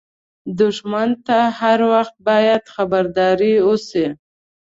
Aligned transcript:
دښمن 0.59 1.09
ته 1.27 1.37
هر 1.59 1.79
وخت 1.93 2.15
باید 2.27 2.63
خبردار 2.75 3.39
اوسې 3.67 4.05